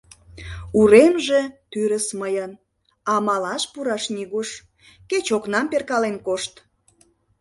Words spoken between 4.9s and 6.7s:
кеч окнам перкален кошт.